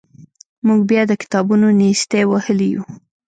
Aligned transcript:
موږ 0.67 0.79
بیا 0.89 1.01
د 1.07 1.11
کتابونو 1.21 1.67
نیستۍ 1.79 2.23
وهلي 2.27 2.71
وو. 2.77 2.83